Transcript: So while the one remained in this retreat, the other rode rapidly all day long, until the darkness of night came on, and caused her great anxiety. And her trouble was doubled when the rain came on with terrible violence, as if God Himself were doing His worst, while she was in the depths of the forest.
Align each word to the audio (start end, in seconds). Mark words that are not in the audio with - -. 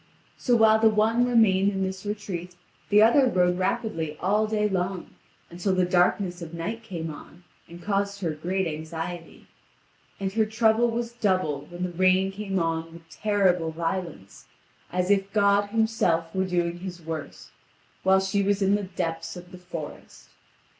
So 0.35 0.55
while 0.55 0.79
the 0.79 0.89
one 0.89 1.27
remained 1.29 1.71
in 1.71 1.83
this 1.83 2.07
retreat, 2.07 2.55
the 2.89 3.03
other 3.03 3.27
rode 3.27 3.59
rapidly 3.59 4.17
all 4.19 4.47
day 4.47 4.67
long, 4.67 5.11
until 5.51 5.75
the 5.75 5.85
darkness 5.85 6.41
of 6.41 6.55
night 6.55 6.81
came 6.81 7.13
on, 7.13 7.43
and 7.69 7.83
caused 7.83 8.21
her 8.21 8.31
great 8.33 8.65
anxiety. 8.65 9.45
And 10.19 10.33
her 10.33 10.47
trouble 10.47 10.89
was 10.89 11.11
doubled 11.13 11.69
when 11.71 11.83
the 11.83 11.91
rain 11.91 12.31
came 12.31 12.57
on 12.57 12.91
with 12.93 13.09
terrible 13.11 13.69
violence, 13.69 14.47
as 14.91 15.11
if 15.11 15.31
God 15.33 15.67
Himself 15.69 16.33
were 16.33 16.45
doing 16.45 16.79
His 16.79 16.99
worst, 16.99 17.51
while 18.01 18.19
she 18.21 18.41
was 18.41 18.63
in 18.63 18.73
the 18.73 18.81
depths 18.85 19.35
of 19.37 19.51
the 19.51 19.59
forest. 19.59 20.29